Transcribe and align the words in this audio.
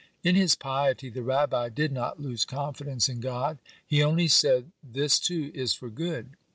In 0.23 0.33
his 0.33 0.55
piety 0.55 1.11
the 1.11 1.21
Rabbi 1.21 1.69
did 1.69 1.91
not 1.91 2.19
lose 2.19 2.43
confidence 2.43 3.07
in 3.07 3.19
God; 3.19 3.59
he 3.85 4.01
only 4.01 4.27
said: 4.27 4.71
"This 4.81 5.19
too 5.19 5.51
is 5.53 5.73
for 5.75 5.91
good." 5.91 6.31